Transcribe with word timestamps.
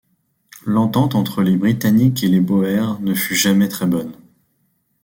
L'entente 0.65 1.13
entre 1.13 1.43
les 1.43 1.55
Britanniques 1.55 2.23
et 2.23 2.27
les 2.27 2.39
Boers 2.41 2.99
ne 3.01 3.13
fut 3.13 3.35
jamais 3.35 3.67
très 3.67 3.85
bonne. 3.85 4.13